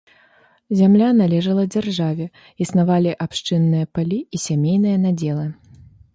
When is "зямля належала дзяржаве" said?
0.77-2.25